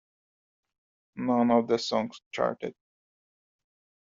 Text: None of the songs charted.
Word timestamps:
None 1.17 1.51
of 1.51 1.67
the 1.67 1.77
songs 1.77 2.21
charted. 2.31 2.73